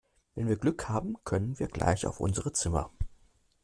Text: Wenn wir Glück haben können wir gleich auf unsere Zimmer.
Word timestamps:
Wenn 0.33 0.47
wir 0.47 0.55
Glück 0.57 0.89
haben 0.89 1.15
können 1.25 1.59
wir 1.59 1.67
gleich 1.67 2.07
auf 2.07 2.21
unsere 2.21 2.51
Zimmer. 2.51 2.89